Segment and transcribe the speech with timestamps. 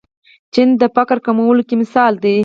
[0.53, 2.37] چین د فقر کمولو کې مثال دی.